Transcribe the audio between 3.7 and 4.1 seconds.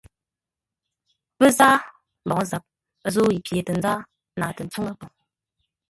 nzáa